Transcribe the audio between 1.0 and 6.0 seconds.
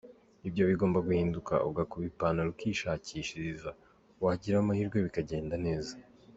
guhinduka ugakuba ipantaro ukishakiriza, wagira amahirwe bikagenda neza.